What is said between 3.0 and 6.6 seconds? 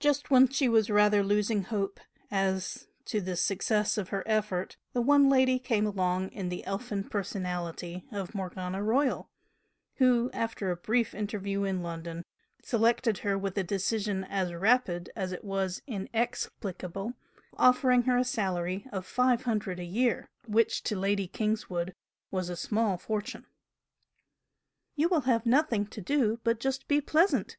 to the success of her effort, the "one lady" came along in